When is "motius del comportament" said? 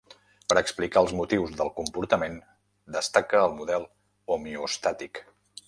1.17-2.39